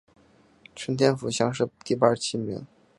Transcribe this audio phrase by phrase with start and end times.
[0.75, 2.65] 顺天府乡试第八十七名。